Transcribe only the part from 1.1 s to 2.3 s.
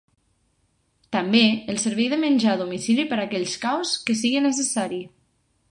També el servei de